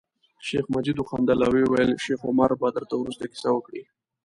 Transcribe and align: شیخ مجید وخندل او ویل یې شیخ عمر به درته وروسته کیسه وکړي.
شیخ 0.47 0.65
مجید 0.75 0.97
وخندل 0.99 1.39
او 1.45 1.51
ویل 1.71 1.89
یې 1.93 2.01
شیخ 2.05 2.19
عمر 2.29 2.51
به 2.59 2.67
درته 2.77 2.93
وروسته 2.97 3.23
کیسه 3.31 3.49
وکړي. 3.53 3.83